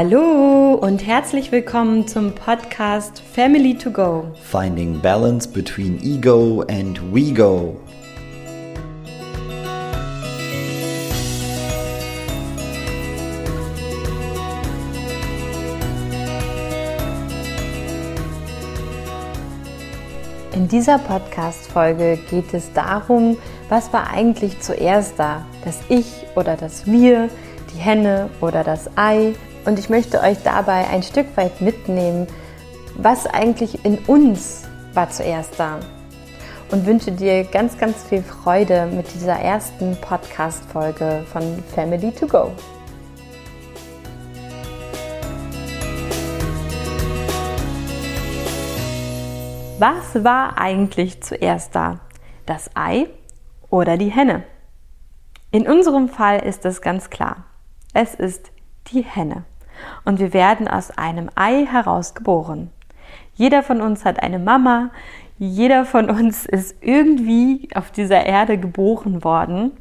[0.00, 4.30] Hallo und herzlich willkommen zum Podcast Family to Go.
[4.44, 7.76] Finding balance between ego and we go.
[20.54, 23.36] In dieser Podcast-Folge geht es darum,
[23.68, 25.44] was war eigentlich zuerst da?
[25.64, 27.28] Das Ich oder das Wir,
[27.74, 29.34] die Henne oder das Ei?
[29.64, 32.26] Und ich möchte euch dabei ein Stück weit mitnehmen,
[32.96, 35.78] was eigentlich in uns war zuerst da.
[36.70, 42.52] Und wünsche dir ganz, ganz viel Freude mit dieser ersten Podcast-Folge von Family to Go.
[49.78, 52.00] Was war eigentlich zuerst da?
[52.46, 53.06] Das Ei
[53.70, 54.42] oder die Henne?
[55.52, 57.44] In unserem Fall ist es ganz klar.
[57.94, 58.50] Es ist
[58.92, 59.44] die Henne
[60.04, 62.70] und wir werden aus einem Ei heraus geboren.
[63.34, 64.90] Jeder von uns hat eine Mama,
[65.38, 69.72] jeder von uns ist irgendwie auf dieser Erde geboren worden.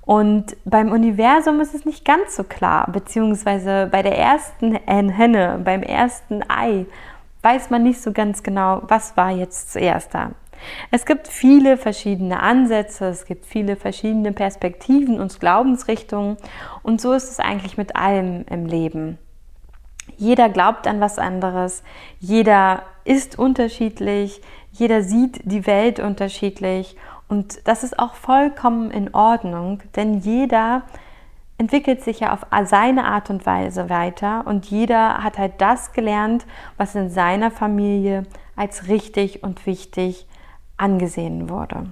[0.00, 5.82] Und beim Universum ist es nicht ganz so klar, beziehungsweise bei der ersten Henne, beim
[5.82, 6.86] ersten Ei,
[7.42, 10.30] weiß man nicht so ganz genau, was war jetzt zuerst da.
[10.90, 16.36] Es gibt viele verschiedene Ansätze, es gibt viele verschiedene Perspektiven und Glaubensrichtungen
[16.82, 19.18] und so ist es eigentlich mit allem im Leben.
[20.16, 21.82] Jeder glaubt an was anderes,
[22.20, 24.40] jeder ist unterschiedlich,
[24.72, 26.96] jeder sieht die Welt unterschiedlich
[27.28, 30.82] und das ist auch vollkommen in Ordnung, denn jeder
[31.58, 36.46] entwickelt sich ja auf seine Art und Weise weiter und jeder hat halt das gelernt,
[36.76, 38.24] was in seiner Familie
[38.56, 40.26] als richtig und wichtig
[40.76, 41.86] angesehen wurde.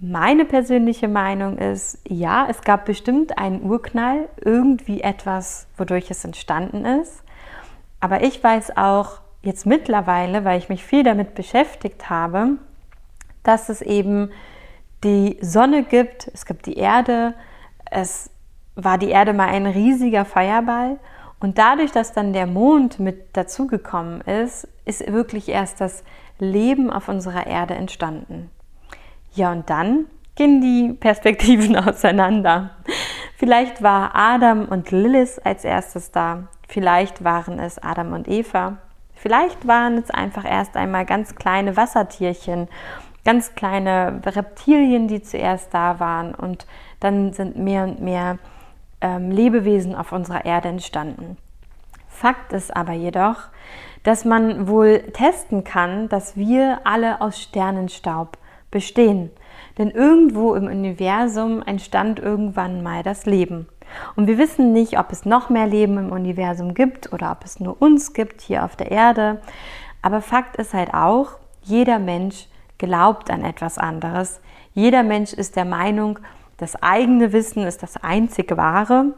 [0.00, 6.84] Meine persönliche Meinung ist, ja, es gab bestimmt einen Urknall, irgendwie etwas, wodurch es entstanden
[6.84, 7.22] ist.
[8.00, 12.58] Aber ich weiß auch jetzt mittlerweile, weil ich mich viel damit beschäftigt habe,
[13.44, 14.30] dass es eben
[15.04, 17.34] die Sonne gibt, es gibt die Erde,
[17.90, 18.30] es
[18.74, 20.98] war die Erde mal ein riesiger Feuerball
[21.40, 26.02] und dadurch, dass dann der Mond mit dazugekommen ist, ist wirklich erst das
[26.38, 28.50] Leben auf unserer Erde entstanden.
[29.34, 30.06] Ja, und dann
[30.36, 32.70] gehen die Perspektiven auseinander.
[33.36, 36.48] Vielleicht war Adam und Lilith als erstes da.
[36.68, 38.78] Vielleicht waren es Adam und Eva.
[39.14, 42.68] Vielleicht waren es einfach erst einmal ganz kleine Wassertierchen,
[43.24, 46.34] ganz kleine Reptilien, die zuerst da waren.
[46.34, 46.66] Und
[47.00, 48.38] dann sind mehr und mehr
[49.00, 51.36] ähm, Lebewesen auf unserer Erde entstanden.
[52.14, 53.48] Fakt ist aber jedoch,
[54.04, 58.38] dass man wohl testen kann, dass wir alle aus Sternenstaub
[58.70, 59.30] bestehen.
[59.78, 63.68] Denn irgendwo im Universum entstand irgendwann mal das Leben.
[64.14, 67.58] Und wir wissen nicht, ob es noch mehr Leben im Universum gibt oder ob es
[67.58, 69.40] nur uns gibt hier auf der Erde.
[70.00, 71.32] Aber Fakt ist halt auch,
[71.62, 72.46] jeder Mensch
[72.78, 74.40] glaubt an etwas anderes.
[74.72, 76.20] Jeder Mensch ist der Meinung,
[76.58, 79.14] das eigene Wissen ist das einzig wahre.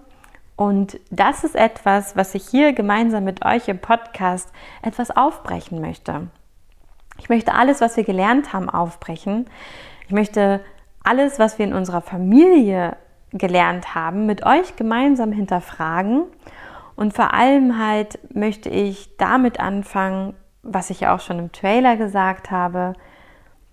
[0.57, 4.51] Und das ist etwas, was ich hier gemeinsam mit euch im Podcast
[4.83, 6.29] etwas aufbrechen möchte.
[7.19, 9.47] Ich möchte alles, was wir gelernt haben, aufbrechen.
[10.07, 10.61] Ich möchte
[11.05, 12.97] alles, was wir in unserer Familie
[13.33, 16.25] gelernt haben, mit euch gemeinsam hinterfragen.
[16.95, 21.97] Und vor allem halt möchte ich damit anfangen, was ich ja auch schon im Trailer
[21.97, 22.95] gesagt habe,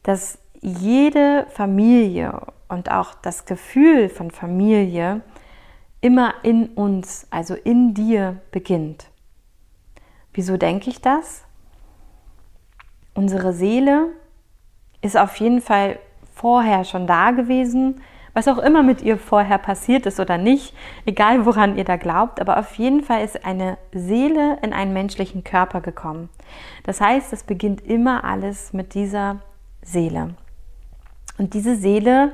[0.03, 5.21] dass jede Familie und auch das Gefühl von Familie
[6.03, 9.07] immer in uns, also in dir beginnt.
[10.33, 11.45] Wieso denke ich das?
[13.13, 14.07] Unsere Seele
[15.01, 15.97] ist auf jeden Fall
[16.33, 18.01] vorher schon da gewesen,
[18.33, 20.75] was auch immer mit ihr vorher passiert ist oder nicht,
[21.05, 25.45] egal woran ihr da glaubt, aber auf jeden Fall ist eine Seele in einen menschlichen
[25.45, 26.29] Körper gekommen.
[26.83, 29.39] Das heißt, es beginnt immer alles mit dieser
[29.81, 30.35] Seele.
[31.37, 32.33] Und diese Seele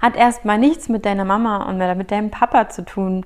[0.00, 3.24] hat erstmal nichts mit deiner Mama und mit deinem Papa zu tun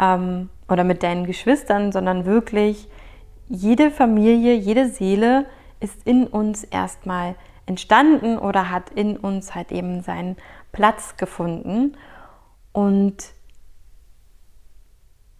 [0.00, 2.88] ähm, oder mit deinen Geschwistern, sondern wirklich
[3.48, 5.46] jede Familie, jede Seele
[5.80, 7.36] ist in uns erstmal
[7.66, 10.36] entstanden oder hat in uns halt eben seinen
[10.72, 11.96] Platz gefunden.
[12.72, 13.32] Und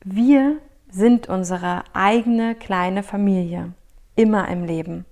[0.04, 0.58] wir
[0.88, 3.72] sind unsere eigene kleine Familie,
[4.14, 5.04] immer im Leben.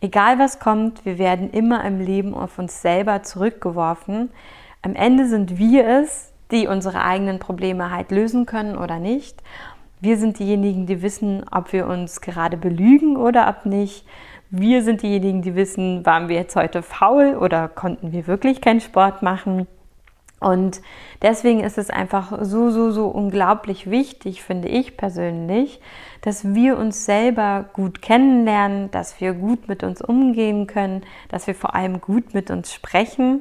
[0.00, 4.30] Egal was kommt, wir werden immer im Leben auf uns selber zurückgeworfen.
[4.84, 9.42] Am Ende sind wir es, die unsere eigenen Probleme halt lösen können oder nicht.
[10.02, 14.06] Wir sind diejenigen, die wissen, ob wir uns gerade belügen oder ob nicht.
[14.50, 18.82] Wir sind diejenigen, die wissen, waren wir jetzt heute faul oder konnten wir wirklich keinen
[18.82, 19.66] Sport machen.
[20.38, 20.82] Und
[21.22, 25.80] deswegen ist es einfach so, so, so unglaublich wichtig, finde ich persönlich,
[26.20, 31.54] dass wir uns selber gut kennenlernen, dass wir gut mit uns umgehen können, dass wir
[31.54, 33.40] vor allem gut mit uns sprechen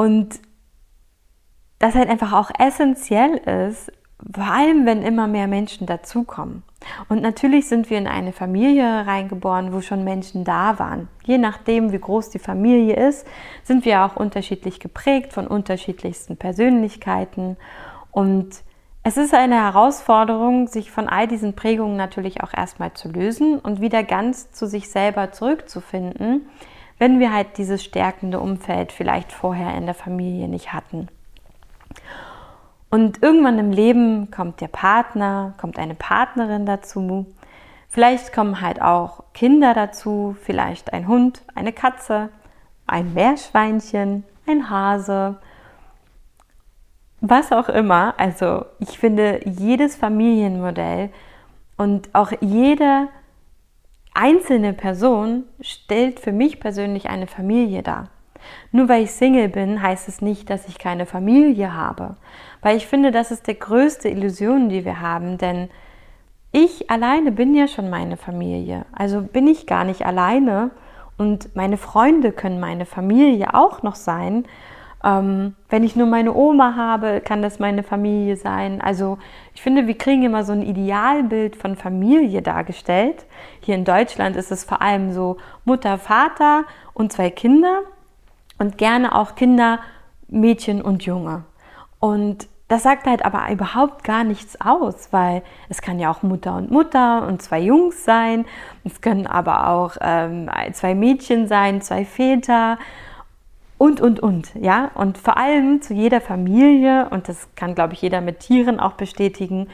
[0.00, 0.40] und
[1.78, 3.36] das halt einfach auch essentiell
[3.66, 3.92] ist,
[4.32, 6.62] vor allem wenn immer mehr Menschen dazukommen.
[7.10, 11.08] Und natürlich sind wir in eine Familie reingeboren, wo schon Menschen da waren.
[11.24, 13.26] Je nachdem, wie groß die Familie ist,
[13.62, 17.58] sind wir auch unterschiedlich geprägt von unterschiedlichsten Persönlichkeiten.
[18.10, 18.62] Und
[19.02, 23.82] es ist eine Herausforderung, sich von all diesen Prägungen natürlich auch erstmal zu lösen und
[23.82, 26.48] wieder ganz zu sich selber zurückzufinden,
[27.00, 31.08] wenn wir halt dieses stärkende Umfeld vielleicht vorher in der Familie nicht hatten.
[32.90, 37.24] Und irgendwann im Leben kommt der Partner, kommt eine Partnerin dazu.
[37.88, 42.28] Vielleicht kommen halt auch Kinder dazu, vielleicht ein Hund, eine Katze,
[42.86, 45.38] ein Meerschweinchen, ein Hase,
[47.22, 48.12] was auch immer.
[48.18, 51.08] Also ich finde, jedes Familienmodell
[51.78, 53.08] und auch jede
[54.14, 58.10] einzelne Person stellt für mich persönlich eine Familie dar.
[58.72, 62.16] Nur weil ich Single bin, heißt es nicht, dass ich keine Familie habe.
[62.62, 65.38] Weil ich finde, das ist die größte Illusion, die wir haben.
[65.38, 65.68] Denn
[66.52, 68.86] ich alleine bin ja schon meine Familie.
[68.92, 70.70] Also bin ich gar nicht alleine.
[71.18, 74.44] Und meine Freunde können meine Familie auch noch sein.
[75.02, 78.80] Ähm, wenn ich nur meine Oma habe, kann das meine Familie sein.
[78.80, 79.18] Also
[79.54, 83.24] ich finde, wir kriegen immer so ein Idealbild von Familie dargestellt.
[83.60, 87.80] Hier in Deutschland ist es vor allem so Mutter, Vater und zwei Kinder
[88.58, 89.80] und gerne auch Kinder,
[90.28, 91.44] Mädchen und Junge.
[91.98, 96.54] Und das sagt halt aber überhaupt gar nichts aus, weil es kann ja auch Mutter
[96.54, 98.44] und Mutter und zwei Jungs sein.
[98.84, 102.78] Es können aber auch ähm, zwei Mädchen sein, zwei Väter
[103.80, 104.54] und, und, und.
[104.60, 108.78] Ja, und vor allem zu jeder Familie, und das kann, glaube ich, jeder mit Tieren
[108.78, 109.68] auch bestätigen,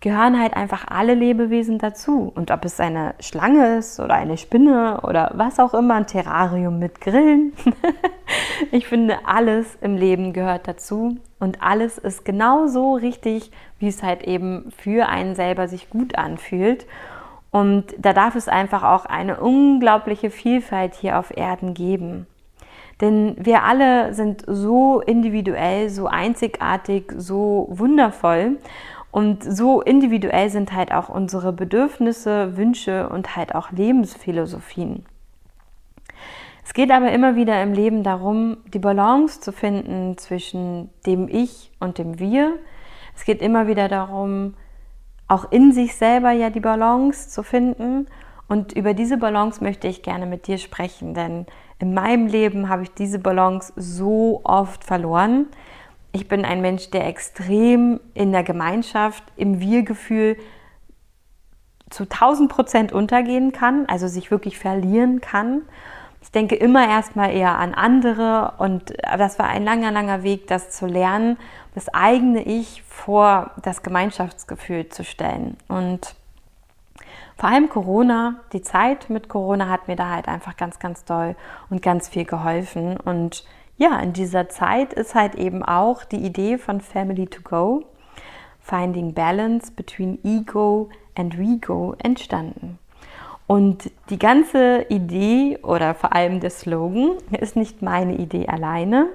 [0.00, 2.32] gehören halt einfach alle Lebewesen dazu.
[2.34, 6.80] Und ob es eine Schlange ist oder eine Spinne oder was auch immer, ein Terrarium
[6.80, 7.52] mit Grillen.
[8.72, 14.24] ich finde, alles im Leben gehört dazu und alles ist genauso richtig, wie es halt
[14.24, 16.84] eben für einen selber sich gut anfühlt.
[17.52, 22.26] Und da darf es einfach auch eine unglaubliche Vielfalt hier auf Erden geben.
[23.02, 28.58] Denn wir alle sind so individuell, so einzigartig, so wundervoll.
[29.10, 35.04] Und so individuell sind halt auch unsere Bedürfnisse, Wünsche und halt auch Lebensphilosophien.
[36.64, 41.72] Es geht aber immer wieder im Leben darum, die Balance zu finden zwischen dem Ich
[41.80, 42.56] und dem Wir.
[43.16, 44.54] Es geht immer wieder darum,
[45.26, 48.06] auch in sich selber ja die Balance zu finden.
[48.48, 51.46] Und über diese Balance möchte ich gerne mit dir sprechen, denn
[51.82, 55.46] in meinem Leben habe ich diese Balance so oft verloren
[56.12, 60.36] ich bin ein Mensch, der extrem in der Gemeinschaft, im Wir-Gefühl
[61.88, 65.62] zu 1000 Prozent untergehen kann, also sich wirklich verlieren kann.
[66.20, 70.70] Ich denke immer erstmal eher an andere und das war ein langer, langer Weg, das
[70.70, 71.38] zu lernen,
[71.74, 75.56] das eigene Ich vor das Gemeinschaftsgefühl zu stellen.
[75.68, 76.14] Und
[77.42, 81.34] vor allem Corona, die Zeit mit Corona hat mir da halt einfach ganz, ganz doll
[81.70, 82.96] und ganz viel geholfen.
[82.96, 83.44] Und
[83.76, 87.82] ja, in dieser Zeit ist halt eben auch die Idee von Family to Go,
[88.60, 92.78] Finding Balance between Ego and We Go entstanden.
[93.48, 99.08] Und die ganze Idee oder vor allem der Slogan ist nicht meine Idee alleine,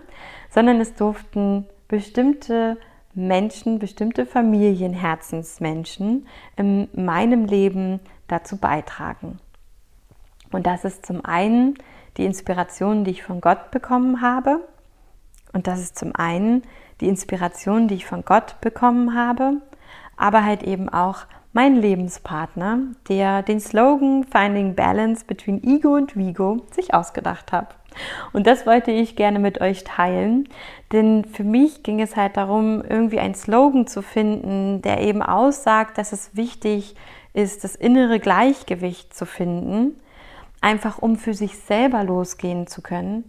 [0.50, 2.76] sondern es durften bestimmte
[3.14, 9.40] Menschen, bestimmte Familienherzensmenschen in meinem Leben dazu beitragen.
[10.52, 11.76] Und das ist zum einen
[12.18, 14.68] die Inspiration, die ich von Gott bekommen habe.
[15.54, 16.64] Und das ist zum einen
[17.02, 19.62] die Inspiration, die ich von Gott bekommen habe,
[20.16, 22.80] aber halt eben auch mein Lebenspartner,
[23.10, 27.76] der den Slogan Finding Balance between Ego und Vigo sich ausgedacht hat.
[28.32, 30.50] Und das wollte ich gerne mit euch teilen,
[30.92, 35.98] denn für mich ging es halt darum, irgendwie einen Slogan zu finden, der eben aussagt,
[35.98, 36.96] dass es wichtig
[37.38, 39.96] ist, das innere Gleichgewicht zu finden
[40.62, 43.26] einfach um für sich selber losgehen zu können,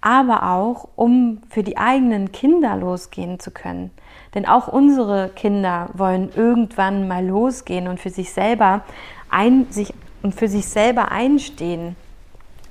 [0.00, 3.90] aber auch um für die eigenen Kinder losgehen zu können.
[4.34, 8.82] Denn auch unsere Kinder wollen irgendwann mal losgehen und für sich selber
[9.30, 11.96] ein, sich, und für sich selber einstehen.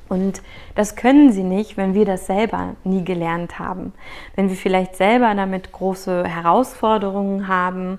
[0.10, 0.44] Und
[0.76, 3.94] das können sie nicht, wenn wir das selber nie gelernt haben.
[4.36, 7.98] Wenn wir vielleicht selber damit große Herausforderungen haben.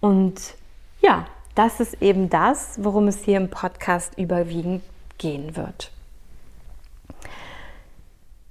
[0.00, 0.54] Und
[1.00, 1.24] ja,
[1.60, 4.82] das ist eben das, worum es hier im Podcast überwiegend
[5.18, 5.92] gehen wird.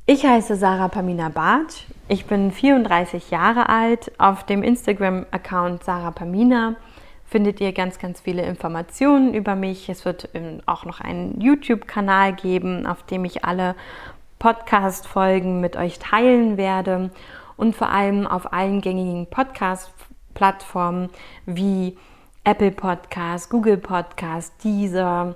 [0.06, 4.12] Ich heiße Sarah Pamina Bartsch Ich bin 34 Jahre alt.
[4.20, 6.76] Auf dem Instagram-Account Sarah Pamina
[7.26, 9.90] findet ihr ganz, ganz viele Informationen über mich.
[9.90, 13.74] Es wird ähm, auch noch einen YouTube-Kanal geben, auf dem ich alle
[14.38, 17.10] Podcast-Folgen mit euch teilen werde
[17.58, 21.10] und vor allem auf allen gängigen Podcast-Plattformen
[21.48, 21.98] wie
[22.44, 25.36] Apple Podcast, Google Podcast, Deezer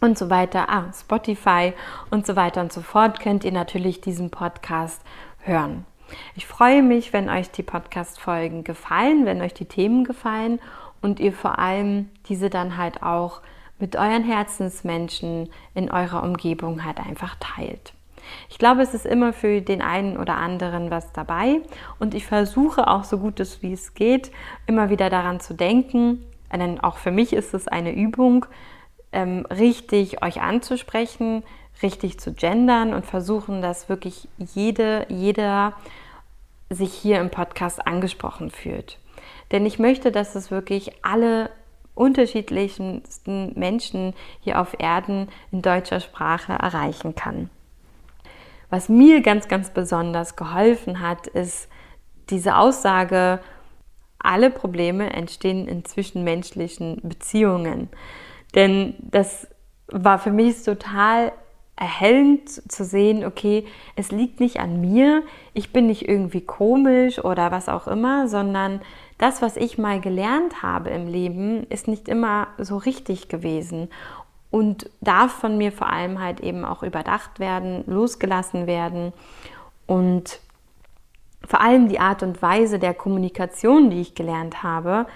[0.00, 1.72] und so weiter, ah, Spotify
[2.10, 5.00] und so weiter und so fort könnt ihr natürlich diesen Podcast
[5.38, 5.86] hören.
[6.34, 10.60] Ich freue mich, wenn euch die Podcast-Folgen gefallen, wenn euch die Themen gefallen
[11.00, 13.40] und ihr vor allem diese dann halt auch
[13.78, 17.95] mit euren Herzensmenschen in eurer Umgebung halt einfach teilt.
[18.48, 21.60] Ich glaube, es ist immer für den einen oder anderen was dabei
[21.98, 24.30] und ich versuche auch so gut es wie es geht,
[24.66, 28.46] immer wieder daran zu denken, denn auch für mich ist es eine Übung,
[29.12, 31.42] ähm, richtig euch anzusprechen,
[31.82, 35.74] richtig zu gendern und versuchen, dass wirklich jede, jeder
[36.70, 38.98] sich hier im Podcast angesprochen fühlt.
[39.52, 41.50] Denn ich möchte, dass es wirklich alle
[41.94, 47.50] unterschiedlichsten Menschen hier auf Erden in deutscher Sprache erreichen kann.
[48.70, 51.68] Was mir ganz, ganz besonders geholfen hat, ist
[52.30, 53.40] diese Aussage,
[54.18, 57.88] alle Probleme entstehen in zwischenmenschlichen Beziehungen.
[58.54, 59.46] Denn das
[59.88, 61.32] war für mich total
[61.76, 67.52] erhellend zu sehen, okay, es liegt nicht an mir, ich bin nicht irgendwie komisch oder
[67.52, 68.80] was auch immer, sondern
[69.18, 73.88] das, was ich mal gelernt habe im Leben, ist nicht immer so richtig gewesen
[74.50, 79.12] und darf von mir vor allem halt eben auch überdacht werden, losgelassen werden
[79.86, 80.40] und
[81.46, 85.06] vor allem die Art und Weise der Kommunikation, die ich gelernt habe,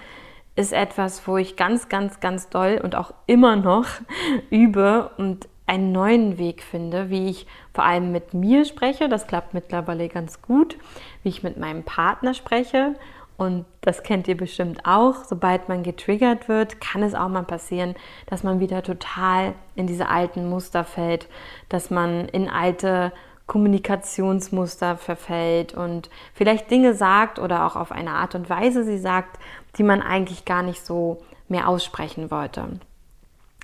[0.55, 3.87] ist etwas, wo ich ganz, ganz, ganz doll und auch immer noch
[4.49, 9.07] übe und einen neuen Weg finde, wie ich vor allem mit mir spreche.
[9.07, 10.77] Das klappt mittlerweile ganz gut,
[11.23, 12.95] wie ich mit meinem Partner spreche.
[13.37, 15.23] Und das kennt ihr bestimmt auch.
[15.23, 17.95] Sobald man getriggert wird, kann es auch mal passieren,
[18.27, 21.27] dass man wieder total in diese alten Muster fällt,
[21.69, 23.11] dass man in alte
[23.47, 29.39] Kommunikationsmuster verfällt und vielleicht Dinge sagt oder auch auf eine Art und Weise sie sagt,
[29.77, 32.79] die man eigentlich gar nicht so mehr aussprechen wollte.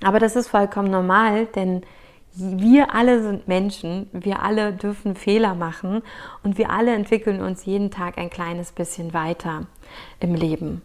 [0.04, 1.82] Aber das ist vollkommen normal, denn
[2.34, 6.02] wir alle sind Menschen, wir alle dürfen Fehler machen
[6.42, 9.66] und wir alle entwickeln uns jeden Tag ein kleines bisschen weiter
[10.20, 10.82] im Leben.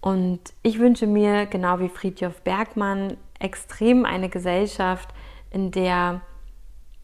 [0.00, 5.08] Und ich wünsche mir, genau wie Friedhof Bergmann, extrem eine Gesellschaft,
[5.50, 6.20] in der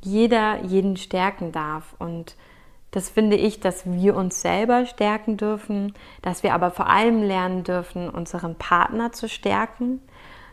[0.03, 1.95] jeder jeden stärken darf.
[1.99, 2.37] Und
[2.91, 7.65] das finde ich, dass wir uns selber stärken dürfen, dass wir aber vor allem lernen
[7.65, 10.01] dürfen, unseren Partner zu stärken,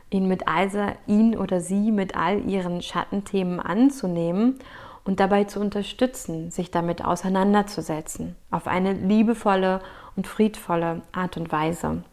[0.09, 0.69] ihn mit all,
[1.07, 4.59] ihn oder sie mit all ihren Schattenthemen anzunehmen
[5.03, 9.81] und dabei zu unterstützen, sich damit auseinanderzusetzen, auf eine liebevolle
[10.15, 12.03] und friedvolle Art und Weise.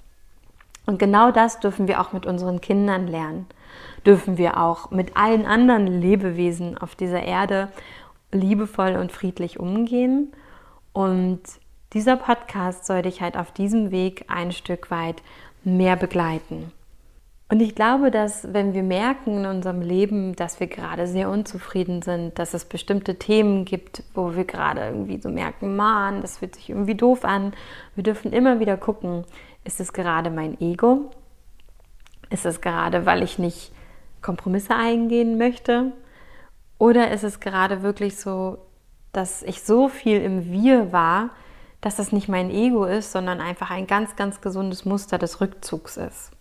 [0.85, 3.47] Und genau das dürfen wir auch mit unseren Kindern lernen.
[4.05, 7.69] Dürfen wir auch mit allen anderen Lebewesen auf dieser Erde
[8.33, 10.33] liebevoll und friedlich umgehen.
[10.93, 11.41] Und
[11.93, 15.23] dieser Podcast soll dich halt auf diesem Weg ein Stück weit
[15.63, 16.73] mehr begleiten.
[17.53, 22.01] Und ich glaube, dass wenn wir merken in unserem Leben, dass wir gerade sehr unzufrieden
[22.01, 26.55] sind, dass es bestimmte Themen gibt, wo wir gerade irgendwie so merken, man, das fühlt
[26.55, 27.53] sich irgendwie doof an,
[27.95, 29.27] wir dürfen immer wieder gucken,
[29.65, 31.11] ist es gerade mein Ego?
[32.31, 33.71] Ist es gerade, weil ich nicht
[34.23, 35.93] Kompromisse eingehen möchte?
[36.79, 38.61] Oder ist es gerade wirklich so,
[39.13, 41.29] dass ich so viel im Wir war,
[41.83, 45.99] dass das nicht mein Ego ist, sondern einfach ein ganz, ganz gesundes Muster des Rückzugs
[45.99, 46.33] ist?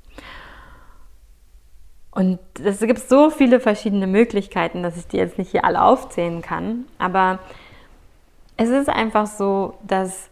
[2.12, 6.42] Und es gibt so viele verschiedene Möglichkeiten, dass ich die jetzt nicht hier alle aufzählen
[6.42, 6.86] kann.
[6.98, 7.40] Aber
[8.58, 10.30] es ist einfach so, dass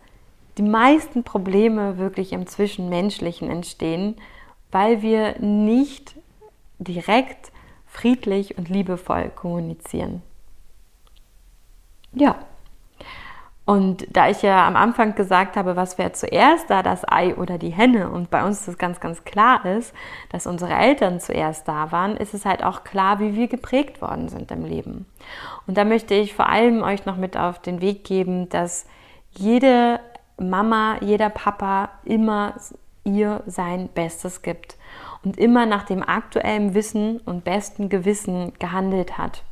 [0.57, 4.17] die meisten Probleme wirklich im Zwischenmenschlichen entstehen,
[4.71, 6.15] weil wir nicht
[6.79, 7.51] direkt
[7.87, 10.21] friedlich und liebevoll kommunizieren.
[12.13, 12.39] Ja.
[13.69, 17.59] Und da ich ja am Anfang gesagt habe, was wäre zuerst da, das Ei oder
[17.59, 19.93] die Henne, und bei uns das ganz, ganz klar ist,
[20.31, 24.27] dass unsere Eltern zuerst da waren, ist es halt auch klar, wie wir geprägt worden
[24.27, 25.05] sind im Leben.
[25.67, 28.87] Und da möchte ich vor allem euch noch mit auf den Weg geben, dass
[29.37, 29.99] jede
[30.39, 32.55] Mama, jeder Papa immer
[33.03, 34.77] ihr sein Bestes gibt
[35.23, 39.43] und immer nach dem aktuellen Wissen und besten Gewissen gehandelt hat.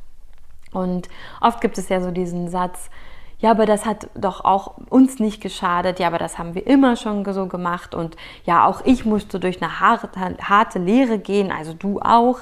[0.72, 1.08] Und
[1.40, 2.90] oft gibt es ja so diesen Satz,
[3.38, 6.96] ja, aber das hat doch auch uns nicht geschadet, ja, aber das haben wir immer
[6.96, 11.72] schon so gemacht und ja, auch ich musste durch eine harte, harte Lehre gehen, also
[11.72, 12.40] du auch.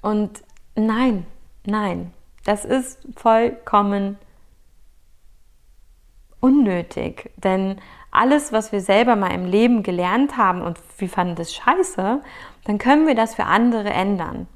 [0.00, 0.42] Und
[0.74, 1.26] nein,
[1.66, 2.12] nein,
[2.44, 4.18] das ist vollkommen
[6.40, 11.52] unnötig, denn alles, was wir selber mal im Leben gelernt haben und wir fanden das
[11.52, 12.22] scheiße,
[12.64, 14.46] dann können wir das für andere ändern.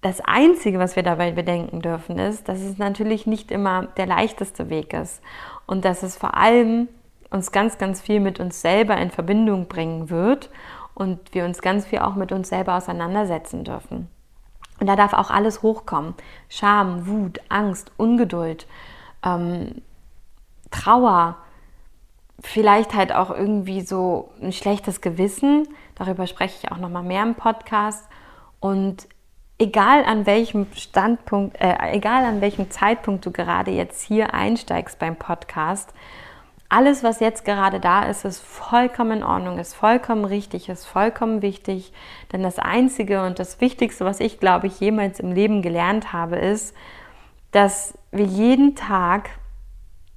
[0.00, 4.70] Das Einzige, was wir dabei bedenken dürfen, ist, dass es natürlich nicht immer der leichteste
[4.70, 5.20] Weg ist
[5.66, 6.88] und dass es vor allem
[7.30, 10.50] uns ganz, ganz viel mit uns selber in Verbindung bringen wird
[10.94, 14.08] und wir uns ganz viel auch mit uns selber auseinandersetzen dürfen.
[14.80, 16.14] Und da darf auch alles hochkommen.
[16.48, 18.66] Scham, Wut, Angst, Ungeduld,
[19.24, 19.82] ähm,
[20.70, 21.36] Trauer,
[22.40, 25.66] vielleicht halt auch irgendwie so ein schlechtes Gewissen.
[25.96, 28.08] Darüber spreche ich auch noch mal mehr im Podcast.
[28.60, 29.08] Und
[29.58, 35.16] egal an welchem Standpunkt, äh, egal an welchem Zeitpunkt du gerade jetzt hier einsteigst beim
[35.16, 35.92] Podcast,
[36.70, 41.40] alles, was jetzt gerade da ist, ist vollkommen in Ordnung, ist vollkommen richtig, ist vollkommen
[41.40, 41.92] wichtig.
[42.30, 46.36] Denn das Einzige und das Wichtigste, was ich, glaube ich, jemals im Leben gelernt habe,
[46.36, 46.76] ist,
[47.52, 49.30] dass wir jeden Tag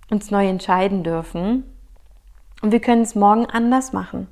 [0.10, 1.64] uns neu entscheiden dürfen
[2.62, 4.28] und wir können es morgen anders machen.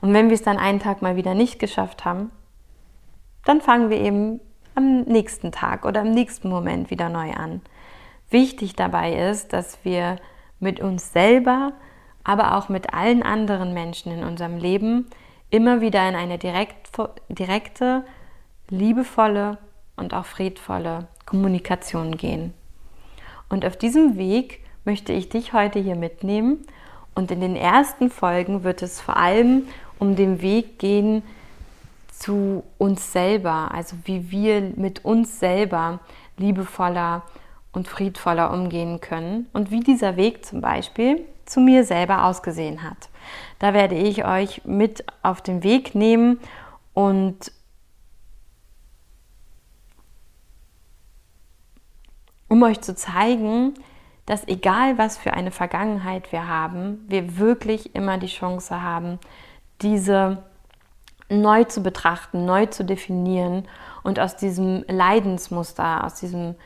[0.00, 2.30] Und wenn wir es dann einen Tag mal wieder nicht geschafft haben,
[3.44, 4.40] dann fangen wir eben
[4.74, 7.60] am nächsten Tag oder am nächsten Moment wieder neu an.
[8.30, 10.16] Wichtig dabei ist, dass wir
[10.60, 11.72] mit uns selber,
[12.22, 15.06] aber auch mit allen anderen Menschen in unserem Leben
[15.50, 16.90] immer wieder in eine direkt,
[17.28, 18.04] direkte,
[18.68, 19.58] liebevolle
[19.96, 22.54] und auch friedvolle Kommunikation gehen.
[23.48, 26.64] Und auf diesem Weg möchte ich dich heute hier mitnehmen.
[27.14, 29.66] Und in den ersten Folgen wird es vor allem
[29.98, 31.22] um den Weg gehen
[32.20, 36.00] zu uns selber, also wie wir mit uns selber
[36.36, 37.22] liebevoller
[37.72, 43.08] und friedvoller umgehen können und wie dieser Weg zum Beispiel zu mir selber ausgesehen hat.
[43.58, 46.40] Da werde ich euch mit auf den Weg nehmen
[46.92, 47.52] und
[52.48, 53.72] um euch zu zeigen,
[54.26, 59.18] dass egal was für eine Vergangenheit wir haben, wir wirklich immer die Chance haben,
[59.80, 60.49] diese
[61.30, 63.66] neu zu betrachten, neu zu definieren
[64.02, 66.56] und aus diesem Leidensmuster, aus diesem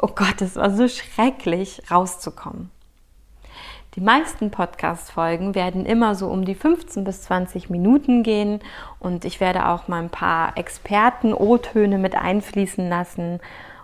[0.00, 2.70] oh Gott, es war so schrecklich, rauszukommen.
[3.94, 8.58] Die meisten Podcast-Folgen werden immer so um die 15 bis 20 Minuten gehen
[8.98, 13.38] und ich werde auch mal ein paar Experten-O-Töne mit einfließen lassen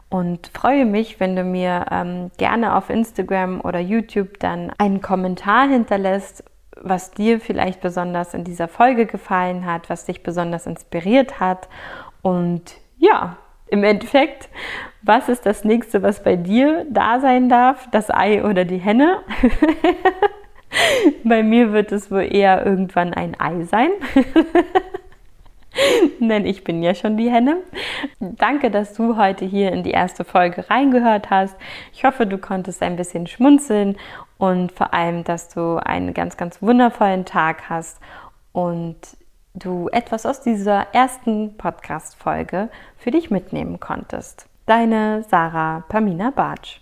[0.09, 5.69] und freue mich, wenn du mir ähm, gerne auf Instagram oder YouTube dann einen Kommentar
[5.69, 6.43] hinterlässt,
[6.83, 11.69] was dir vielleicht besonders in dieser Folge gefallen hat, was dich besonders inspiriert hat
[12.23, 12.63] und
[12.99, 13.37] ja,
[13.69, 14.49] im Endeffekt,
[15.03, 17.89] was ist das nächste, was bei dir da sein darf?
[17.91, 19.19] Das Ei oder die Henne?
[21.25, 23.91] bei mir wird es wohl eher irgendwann ein Ei sein.
[26.21, 27.59] Denn ich bin ja schon die Henne.
[28.19, 31.57] Danke, dass du heute hier in die erste Folge reingehört hast.
[31.93, 33.97] Ich hoffe, du konntest ein bisschen schmunzeln
[34.41, 38.01] und vor allem, dass du einen ganz, ganz wundervollen Tag hast
[38.53, 38.97] und
[39.55, 44.47] du etwas aus dieser ersten Podcast-Folge für dich mitnehmen konntest.
[44.65, 46.81] Deine Sarah Pamina Bartsch.